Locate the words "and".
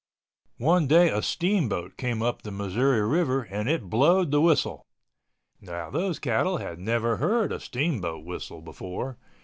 3.43-3.69